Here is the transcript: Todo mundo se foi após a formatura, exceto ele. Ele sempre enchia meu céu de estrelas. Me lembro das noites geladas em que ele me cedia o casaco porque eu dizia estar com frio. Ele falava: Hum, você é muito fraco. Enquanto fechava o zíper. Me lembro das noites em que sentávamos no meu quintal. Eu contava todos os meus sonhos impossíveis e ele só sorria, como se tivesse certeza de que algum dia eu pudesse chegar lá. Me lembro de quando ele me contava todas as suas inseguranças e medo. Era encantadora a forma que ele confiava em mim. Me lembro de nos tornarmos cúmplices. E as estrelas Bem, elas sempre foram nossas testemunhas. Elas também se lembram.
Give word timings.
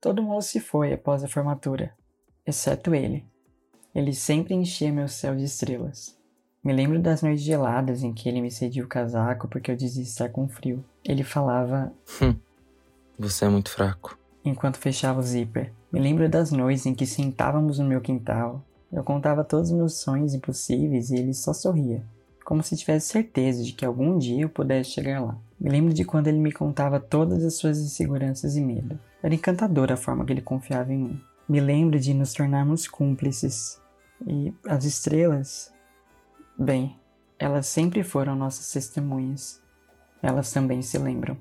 Todo 0.00 0.22
mundo 0.22 0.40
se 0.40 0.58
foi 0.58 0.94
após 0.94 1.22
a 1.22 1.28
formatura, 1.28 1.92
exceto 2.46 2.94
ele. 2.94 3.22
Ele 3.94 4.14
sempre 4.14 4.54
enchia 4.54 4.90
meu 4.90 5.06
céu 5.06 5.36
de 5.36 5.44
estrelas. 5.44 6.18
Me 6.64 6.72
lembro 6.72 6.98
das 6.98 7.20
noites 7.20 7.42
geladas 7.42 8.02
em 8.02 8.12
que 8.12 8.26
ele 8.26 8.40
me 8.40 8.50
cedia 8.50 8.82
o 8.82 8.88
casaco 8.88 9.46
porque 9.46 9.70
eu 9.70 9.76
dizia 9.76 10.02
estar 10.02 10.30
com 10.30 10.48
frio. 10.48 10.82
Ele 11.04 11.22
falava: 11.22 11.92
Hum, 12.22 12.34
você 13.18 13.44
é 13.44 13.48
muito 13.50 13.70
fraco. 13.70 14.18
Enquanto 14.42 14.78
fechava 14.78 15.20
o 15.20 15.22
zíper. 15.22 15.70
Me 15.92 16.00
lembro 16.00 16.28
das 16.30 16.50
noites 16.50 16.86
em 16.86 16.94
que 16.94 17.04
sentávamos 17.04 17.78
no 17.78 17.84
meu 17.84 18.00
quintal. 18.00 18.64
Eu 18.90 19.04
contava 19.04 19.44
todos 19.44 19.70
os 19.70 19.76
meus 19.76 20.00
sonhos 20.00 20.32
impossíveis 20.32 21.10
e 21.10 21.16
ele 21.16 21.34
só 21.34 21.52
sorria, 21.52 22.02
como 22.44 22.62
se 22.62 22.76
tivesse 22.76 23.08
certeza 23.08 23.62
de 23.62 23.72
que 23.72 23.84
algum 23.84 24.16
dia 24.16 24.42
eu 24.42 24.48
pudesse 24.48 24.90
chegar 24.90 25.20
lá. 25.20 25.38
Me 25.60 25.68
lembro 25.68 25.92
de 25.92 26.04
quando 26.04 26.28
ele 26.28 26.38
me 26.38 26.52
contava 26.52 26.98
todas 26.98 27.44
as 27.44 27.54
suas 27.54 27.78
inseguranças 27.78 28.56
e 28.56 28.60
medo. 28.60 28.98
Era 29.22 29.34
encantadora 29.34 29.94
a 29.94 29.96
forma 29.96 30.24
que 30.24 30.32
ele 30.32 30.40
confiava 30.40 30.92
em 30.92 30.98
mim. 30.98 31.20
Me 31.48 31.60
lembro 31.60 31.98
de 31.98 32.14
nos 32.14 32.32
tornarmos 32.32 32.88
cúmplices. 32.88 33.80
E 34.26 34.54
as 34.66 34.84
estrelas 34.84 35.72
Bem, 36.62 36.94
elas 37.38 37.66
sempre 37.66 38.04
foram 38.04 38.36
nossas 38.36 38.70
testemunhas. 38.70 39.62
Elas 40.22 40.52
também 40.52 40.82
se 40.82 40.98
lembram. 40.98 41.38